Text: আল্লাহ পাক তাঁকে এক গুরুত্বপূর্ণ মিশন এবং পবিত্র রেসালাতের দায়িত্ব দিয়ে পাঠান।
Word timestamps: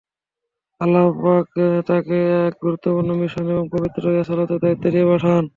আল্লাহ 0.81 1.05
পাক 1.17 1.47
তাঁকে 1.87 2.17
এক 2.41 2.53
গুরুত্বপূর্ণ 2.63 3.09
মিশন 3.21 3.45
এবং 3.53 3.65
পবিত্র 3.73 4.03
রেসালাতের 4.09 4.59
দায়িত্ব 4.63 4.85
দিয়ে 4.93 5.09
পাঠান। 5.11 5.43